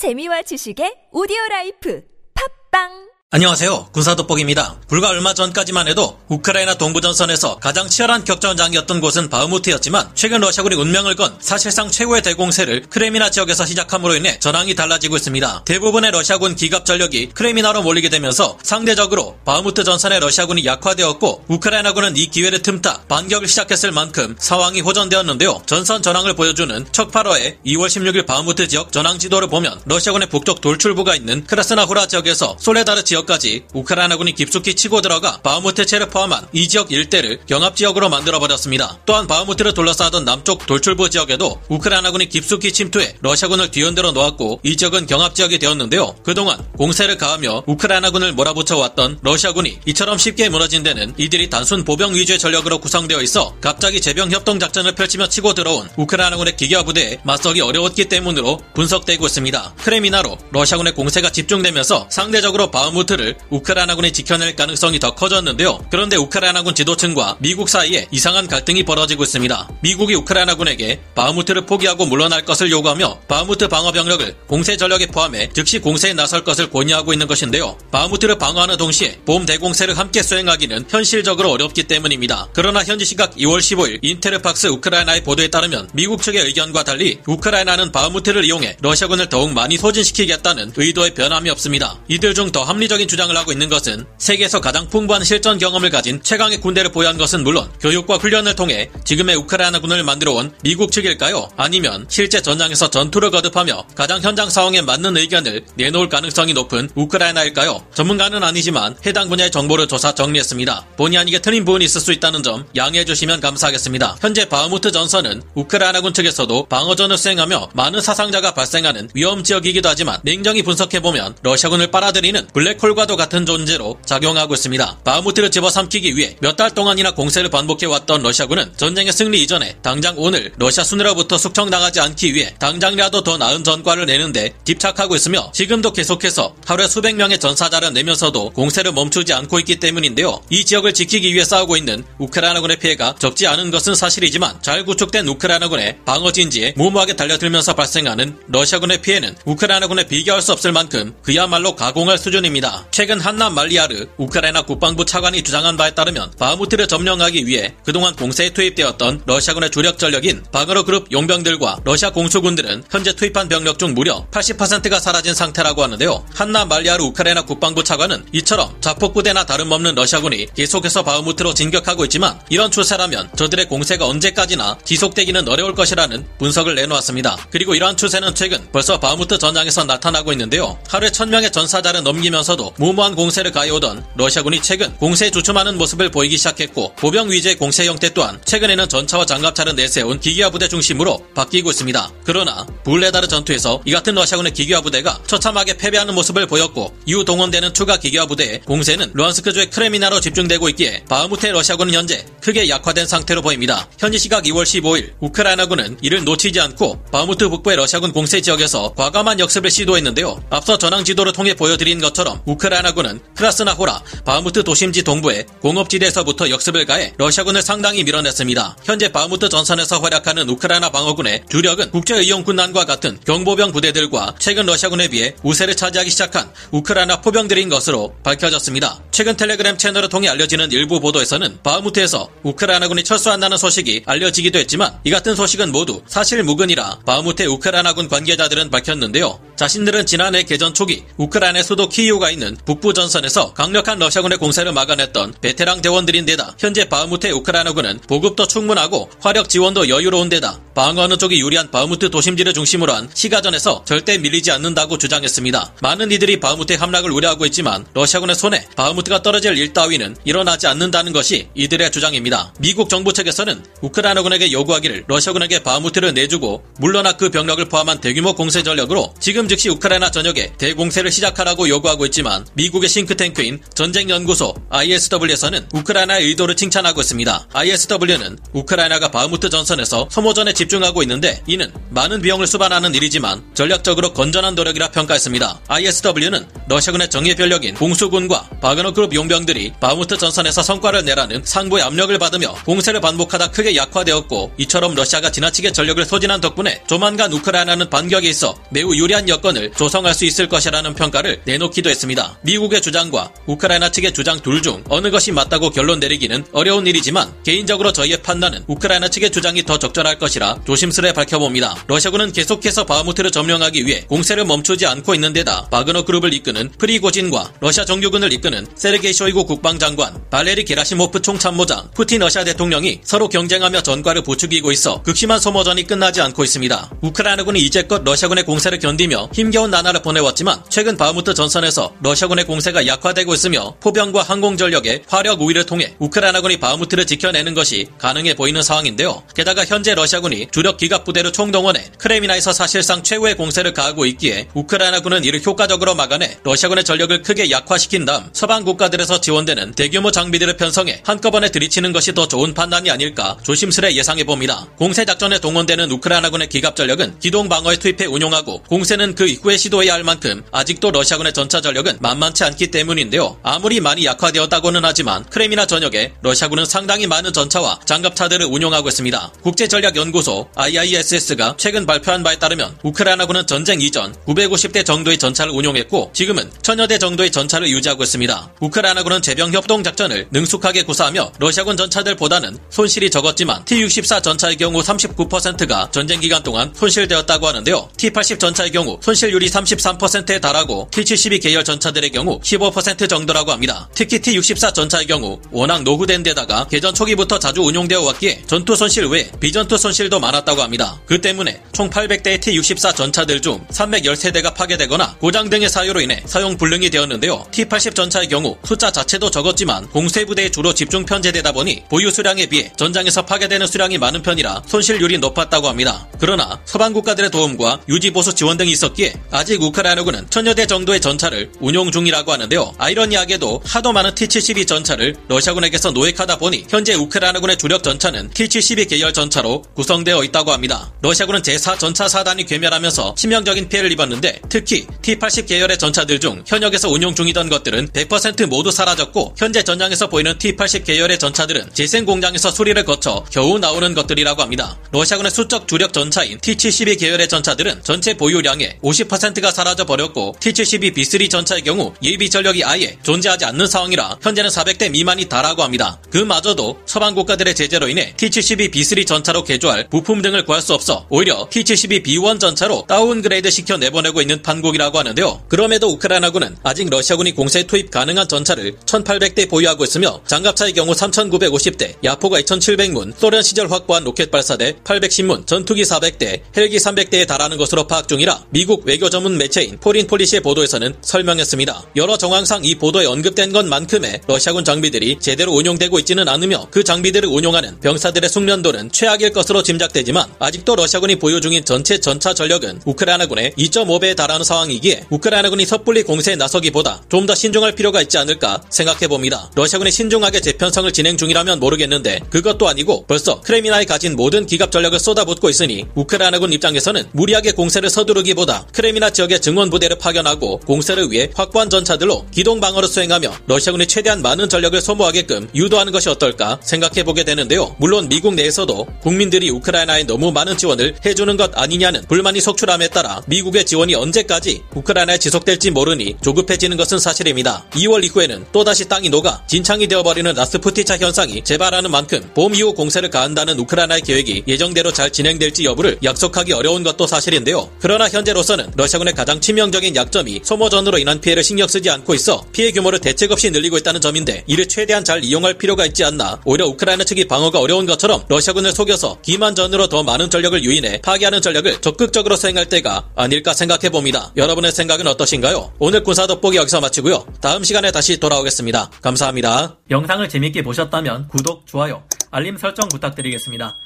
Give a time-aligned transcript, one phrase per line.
[0.00, 2.00] 재미와 지식의 오디오 라이프.
[2.32, 3.90] 팟빵 안녕하세요.
[3.92, 4.80] 군사돋보기입니다.
[4.88, 11.36] 불과 얼마 전까지만 해도 우크라이나 동부전선에서 가장 치열한 격전장이었던 곳은 바흐무트였지만 최근 러시아군이 운명을 건
[11.38, 15.62] 사실상 최고의 대공세를 크레미나 지역에서 시작함으로 인해 전황이 달라지고 있습니다.
[15.64, 22.62] 대부분의 러시아군 기갑 전력이 크레미나로 몰리게 되면서 상대적으로 바흐무트 전선의 러시아군이 약화되었고 우크라이나군은 이 기회를
[22.62, 25.62] 틈타 반격을 시작했을 만큼 상황이 호전되었는데요.
[25.66, 31.44] 전선 전황을 보여주는 척파로의 2월 16일 바흐무트 지역 전황 지도를 보면 러시아군의 북쪽 돌출부가 있는
[31.44, 37.76] 크라스나후라 지역에서 솔레다르 지역 지역까지 우크라이나군이 깊숙이 치고 들어가 바흐무트체를 포함한 이 지역 일대를 경합
[37.76, 38.98] 지역으로 만들어버렸습니다.
[39.06, 45.34] 또한 바흐무트를 둘러싸던 남쪽 돌출부 지역에도 우크라이나군이 깊숙이 침투해 러시아군을 뒤흔들어 놓았고 이 지역은 경합
[45.34, 46.14] 지역이 되었는데요.
[46.22, 52.78] 그동안 공세를 가하며 우크라이나군을 몰아붙여왔던 러시아군이 이처럼 쉽게 무너진 데는 이들이 단순 보병 위주의 전력으로
[52.78, 58.60] 구성되어 있어 갑자기 제병 협동 작전을 펼치며 치고 들어온 우크라이나군의 기계화 부대에 맞서기 어려웠기 때문으로
[58.74, 59.74] 분석되고 있습니다.
[59.78, 65.80] 크레미나로 러시아군의 공세가 집중되면서 상대적으로 바흐무트 바흐무트를 우크라이나군이 지켜낼 가능성이 더 커졌는데요.
[65.90, 69.68] 그런데 우크라이나군 지도층과 미국 사이에 이상한 갈등이 벌어지고 있습니다.
[69.80, 76.12] 미국이 우크라이나군에게 바흐무트를 포기하고 물러날 것을 요구하며 바흐무트 방어 병력을 공세 전력에 포함해 즉시 공세에
[76.12, 77.76] 나설 것을 권유하고 있는 것인데요.
[77.90, 82.48] 바흐무트를 방어하는 동시에 봄 대공세를 함께 수행하기는 현실적으로 어렵기 때문입니다.
[82.52, 88.44] 그러나 현지 시각 2월 15일 인테르팍스 우크라이나의 보도에 따르면 미국 측의 의견과 달리 우크라이나는 바흐무트를
[88.44, 91.98] 이용해 러시아군을 더욱 많이 소진시키겠다는 의도에 변함이 없습니다.
[92.08, 96.22] 이들 중 더 합리적 합리적인 주장을 하고 있는 것은 세계에서 가장 풍부한 실전 경험을 가진
[96.22, 101.48] 최강의 군대를 보유한 것은 물론 교육과 훈련을 통해 지금의 우크라이나군을 만들어 온 미국 측일까요?
[101.56, 107.86] 아니면 실제 전장에서 전투를 거듭하며 가장 현장 상황에 맞는 의견을 내놓을 가능성이 높은 우크라이나일까요?
[107.94, 110.86] 전문가는 아니지만 해당 분야의 정보를 조사 정리했습니다.
[110.96, 114.18] 본의 아니게 틀린 부분이 있을 수 있다는 점 양해해 주시면 감사하겠습니다.
[114.20, 121.36] 현재 바흐무트 전선은 우크라이나군 측에서도 방어전을 수행하며 많은 사상자가 발생하는 위험 지역이기도 하지만 냉정히 분석해보면
[121.42, 124.98] 러시아군을 빨아들이는 블랙홀 콜과도 같은 존재로 작용하고 있습니다.
[125.04, 130.84] 바흐무트를 집어삼키기 위해 몇 달 동안이나 공세를 반복해왔던 러시아군은 전쟁의 승리 이전에 당장 오늘 러시아
[130.84, 137.14] 순으로부터 숙청당하지 않기 위해 당장이라도 더 나은 전과를 내는데 집착하고 있으며 지금도 계속해서 하루에 수백
[137.14, 140.42] 명의 전사자를 내면서도 공세를 멈추지 않고 있기 때문인데요.
[140.50, 146.00] 이 지역을 지키기 위해 싸우고 있는 우크라이나군의 피해가 적지 않은 것은 사실이지만 잘 구축된 우크라이나군의
[146.04, 152.69] 방어 진지에 무모하게 달려들면서 발생하는 러시아군의 피해는 우크라이나군에 비교할 수 없을 만큼 그야말로 가공할 수준입니다.
[152.90, 159.22] 최근 한남 말리아르 우크라이나 국방부 차관이 주장한 바에 따르면 바흐무트를 점령하기 위해 그동안 공세에 투입되었던
[159.26, 165.34] 러시아군의 주력 전력인 바그러 그룹 용병들과 러시아 공수군들은 현재 투입한 병력 중 무려 80%가 사라진
[165.34, 166.24] 상태라고 하는데요.
[166.34, 173.30] 한나 말리아르 우크라이나 국방부 차관은 이처럼 자폭부대나 다름없는 러시아군이 계속해서 바흐무트로 진격하고 있지만 이런 추세라면
[173.36, 177.36] 저들의 공세가 언제까지나 지속되기는 어려울 것이라는 분석을 내놓았습니다.
[177.50, 180.78] 그리고 이러한 추세는 최근 벌써 바흐무트 전장에서 나타나고 있는데요.
[180.88, 187.30] 하루에 1000명의 전사자를 넘기면서도 무모한 공세를 가해오던 러시아군이 최근 공세에 주춤하는 모습을 보이기 시작했고 보병
[187.30, 192.12] 위주의 공세 형태 또한 최근에는 전차와 장갑차를 내세운 기계화 부대 중심으로 바뀌고 있습니다.
[192.24, 197.96] 그러나 불레다르 전투에서 이 같은 러시아군의 기계화 부대가 처참하게 패배하는 모습을 보였고 이후 동원되는 추가
[197.96, 203.88] 기계화 부대의 공세는 루한스크주의 크레미나로 집중되고 있기에 바흐무트의 러시아군은 현재 크게 약화된 상태로 보입니다.
[203.98, 209.70] 현지 시각 2월 15일 우크라이나군은 이를 놓치지 않고 바흐무트 북부의 러시아군 공세 지역에서 과감한 역습을
[209.70, 210.42] 시도했는데요.
[210.50, 217.62] 앞서 전황 지도를 통해 보여드린 것처럼 우크라이나군은 크라스나호라 바흐무트 도심지 동부의 공업지대에서부터 역습을 가해 러시아군을
[217.62, 218.76] 상당히 밀어냈습니다.
[218.84, 225.76] 현재 바흐무트 전선에서 활약하는 우크라이나 방어군의 주력은 국제의용군단과 같은 경보병 부대들과 최근 러시아군에 비해 우세를
[225.76, 229.00] 차지하기 시작한 우크라이나 포병들인 것으로 밝혀졌습니다.
[229.12, 235.36] 최근 텔레그램 채널을 통해 알려지는 일부 보도에서는 바흐무트에서 우크라이나군이 철수한다는 소식이 알려지기도 했지만 이 같은
[235.36, 239.38] 소식은 모두 사실 무근이라 바흐무트의 우크라이나군 관계자들은 밝혔는데요.
[239.56, 245.82] 자신들은 지난해 개전 초기 우크라이나 수도 키이우가 있는 북부 전선에서 강력한 러시아군의 공세를 막아냈던 베테랑
[245.82, 252.54] 대원들인데다 현재 바흐무트의 우크라이나군은 보급도 충분하고 화력 지원도 여유로운 데다 방어하는 쪽이 유리한 바흐무트 도심지를
[252.54, 255.74] 중심으로 한 시가전에서 절대 밀리지 않는다고 주장했습니다.
[255.82, 261.48] 많은 이들이 바흐무트의 함락을 우려하고 있지만 러시아군의 손에 바흐무트가 떨어질 일 따위는 일어나지 않는다는 것이
[261.54, 262.54] 이들의 주장입니다.
[262.58, 269.12] 미국 정부 측에서는 우크라이나군에게 요구하기를 러시아군에게 바흐무트를 내주고 물러나 그 병력을 포함한 대규모 공세 전력으로
[269.20, 276.54] 지금 즉시 우크라이나 전역에 대공세를 시작하라고 요구하고 있 지만 미국의 싱크탱크인 전쟁연구소 ISW에서는 우크라이나의 의도를
[276.54, 277.48] 칭찬하고 있습니다.
[277.52, 284.92] ISW는 우크라이나가 바흐무트 전선에서 소모전에 집중하고 있는데 이는 많은 비용을 수반하는 일이지만 전략적으로 건전한 노력이라
[284.92, 285.60] 평가했습니다.
[285.66, 292.54] ISW는 러시아군의 정예 병력인 공수군과 바그너 그룹 용병들이 바흐무트 전선에서 성과를 내라는 상부의 압력을 받으며
[292.64, 298.94] 공세를 반복하다 크게 약화되었고 이처럼 러시아가 지나치게 전력을 소진한 덕분에 조만간 우크라이나는 반격에 있어 매우
[298.94, 302.19] 유리한 여건을 조성할 수 있을 것이라는 평가를 내놓기도 했습니다.
[302.42, 307.92] 미국의 주장과 우크라이나 측의 주장 둘 중 어느 것이 맞다고 결론 내리기는 어려운 일이지만 개인적으로
[307.92, 311.84] 저희의 판단은 우크라이나 측의 주장이 더 적절할 것이라 조심스레 밝혀봅니다.
[311.86, 317.84] 러시아군은 계속해서 바흐무트를 점령하기 위해 공세를 멈추지 않고 있는 데다 바그너 그룹을 이끄는 프리고진과 러시아
[317.86, 324.72] 정규군을 이끄는 세르게이 쇼이구 국방장관, 발레리 게라시모프 총참모장, 푸틴 러시아 대통령이 서로 경쟁하며 전과를 부추기고
[324.72, 326.90] 있어 극심한 소모전이 끝나지 않고 있습니다.
[327.00, 333.34] 우크라이나군이 이제껏 러시아군의 공세를 견디며 힘겨운 나날을 보내왔지만 최근 바흐무트 전선에서 러 시아군의 공세가 약화되고
[333.34, 339.22] 있으며 포병과 항공 전력의 화력 우위를 통해 우크라이나군이 바흐무트를 지켜내는 것이 가능해 보이는 상황인데요.
[339.34, 345.40] 게다가 현재 러시아군이 주력 기갑 부대를 총동원해 크레미나에서 사실상 최후의 공세를 가하고 있기에 우크라이나군은 이를
[345.44, 351.92] 효과적으로 막아내 러시아군의 전력을 크게 약화시킨 다음 서방 국가들에서 지원되는 대규모 장비들을 편성해 한꺼번에 들이치는
[351.92, 354.66] 것이 더 좋은 판단이 아닐까 조심스레 예상해 봅니다.
[354.76, 360.04] 공세 작전에 동원되는 우크라이나군의 기갑 전력은 기동 방어에 투입해 운용하고 공세는 그 이후에 시도해야 할
[360.04, 363.38] 만큼 아직도 러시아군의 전차 전력은 만만치 않기 때문인데요.
[363.42, 369.32] 아무리 많이 약화되었다고는 하지만 크레미나 전역에 러시아군은 상당히 많은 전차와 장갑차들을 운용하고 있습니다.
[369.42, 376.86] 국제전략연구소 IISS가 최근 발표한 바에 따르면 우크라이나군은 전쟁 이전 950대 정도의 전차를 운용했고 지금은 천여
[376.86, 378.54] 대 정도의 전차를 유지하고 있습니다.
[378.60, 386.20] 우크라이나군은 제병 협동 작전을 능숙하게 구사하며 러시아군 전차들보다는 손실이 적었지만 T-64 전차의 경우 39%가 전쟁
[386.20, 387.90] 기간 동안 손실되었다고 하는데요.
[387.96, 393.88] T-80 전차의 경우 손실률이 33%에 달하고 T-72 계열 전차 들의 경우 15% 정도라고 합니다.
[393.94, 399.30] 특히 T-64 전차의 경우 워낙 노후된 데다가 개전 초기부터 자주 운용되어 왔기에 전투 손실 외에
[399.40, 401.00] 비전투 손실도 많았다고 합니다.
[401.06, 406.90] 그 때문에 총 800대의 T-64 전차들 중 313대가 파괴되거나 고장 등의 사유로 인해 사용 불능이
[406.90, 407.46] 되었는데요.
[407.52, 412.70] T-80 전차의 경우 숫자 자체도 적었지만 공세 부대에 주로 집중 편제되다 보니 보유 수량에 비해
[412.76, 416.06] 전장에서 파괴되는 수량이 많은 편이라 손실률이 높았다고 합니다.
[416.18, 421.50] 그러나 서방 국가들의 도움과 유지 보수 지원 등이 있었기에 아직 우크라이나군은 천여 대 정도의 전차를
[421.60, 422.74] 운용 중이라고 하는데요.
[422.76, 429.62] 아이러니하게도 하도 많은 T-72 전차를 러시아군에게서 노획하다 보니 현재 우크라이나군의 주력 전차는 T-72 계열 전차로
[429.74, 430.92] 구성되어 있다고 합니다.
[431.00, 437.14] 러시아군은 제4 전차 사단이 괴멸하면서 치명적인 피해를 입었는데 특히 T-80 계열의 전차들 중 현역에서 운용
[437.14, 443.24] 중이던 것들은 100% 모두 사라졌고 현재 전장에서 보이는 T-80 계열의 전차들은 재생 공장에서 수리를 거쳐
[443.30, 444.78] 겨우 나오는 것들이라고 합니다.
[444.90, 451.62] 러시아군의 수적 주력 전차인 T-72 계열의 전차들은 전체 보유량의 50%가 사라져 버렸고 T-72 B3 전차의
[451.62, 456.00] 경우 예비 전력이 아예 존재하지 않는 상황이라 현재는 400대 미만이 다라고 합니다.
[456.10, 461.48] 그마저도 서방 국가들의 제재로 인해 T-72 B3 전차로 개조할 부품 등을 구할 수 없어 오히려
[461.50, 465.42] T-72 B1 전차로 downgrade 시켜 내보내고 있는 판국이라고 하는데요.
[465.48, 472.40] 그럼에도 우크라이나군은 아직 러시아군이 공세에 투입 가능한 전차를 1,800대 보유하고 있으며 장갑차의 경우 3,950대, 야포가
[472.42, 478.46] 2,700문, 소련 시절 확보한 로켓 발사대 810문, 전투기 400대, 헬기 300대에 달하는 것으로 파악 중이라
[478.50, 481.86] 미국 외교 전문 매체인 포린 폴리시의 보도에서는 설명했습니다.
[481.96, 487.80] 여러 정황상 이 보도에 언급된 것만큼의 러시아군 장비들이 제대로 운용되고 있지는 않으며 그 장비들을 운용하는
[487.80, 494.44] 병사들의 숙련도는 최악일 것으로 짐작되지만 아직도 러시아군이 보유 중인 전체 전차 전력은 우크라이나군의 2.5배에 달하는
[494.44, 499.50] 상황이기에 우크라이나군이 섣불리 공세에 나서기보다 좀 더 신중할 필요가 있지 않을까 생각해 봅니다.
[499.54, 505.48] 러시아군이 신중하게 재편성을 진행 중이라면 모르겠는데 그것도 아니고 벌써 크레미나에 가진 모든 기갑 전력을 쏟아붓고
[505.50, 512.26] 있으니 우크라이나군 입장에서는 무리하게 공세를 서두르기보다 크레미나 지역에 증원 부대를 파견하고 공세를 위해 확보한 전차들로
[512.32, 517.76] 기동 방어를 수행하며 러시아군이 최대한 많은 전력을 소모하게끔 유도하는 것이 어떨까 생각해 보게 되는데요.
[517.78, 523.64] 물론 미국 내에서도 국민들이 우크라이나에 너무 많은 지원을 해주는 것 아니냐는 불만이 속출함에 따라 미국의
[523.64, 527.64] 지원이 언제까지 우크라이나에 지속될지 모르니 조급해지는 것은 사실입니다.
[527.70, 533.58] 2월 이후에는 또다시 땅이 녹아 진창이 되어버리는 라스푸티차 현상이 재발하는 만큼 봄 이후 공세를 가한다는
[533.58, 537.70] 우크라이나의 계획이 예정대로 잘 진행될지 여부를 약속하기 어려운 것도 사실인데요.
[537.80, 542.98] 그러나 현재로서는 러시아군의 가장 치명적인 약점이 소모전으로 인한 피해를 신경 쓰지 않고 있어 피해 규모를
[542.98, 547.26] 대책 없이 늘리고 있다는 점인데 이를 최대한 잘 이용할 필요가 있지 않나 오히려 우크라이나 측이
[547.28, 552.66] 방어가 어려운 것처럼 러시아군을 속여서 기만전으로 더 많은 전력을 유인해 파괴 하는 전략을 적극적으로 수행할
[552.66, 554.32] 때가 아닐까 생각해 봅니다.
[554.36, 555.74] 여러분의 생각은 어떠신가요?
[555.78, 557.26] 오늘 군사 돋보기 여기서 마치고요.
[557.40, 558.90] 다음 시간에 다시 돌아오겠습니다.
[559.02, 559.76] 감사합니다.
[559.90, 563.76] 영상을 재밌게 보셨다면 구독, 좋아요, 알림 설정 부탁드리겠습니다.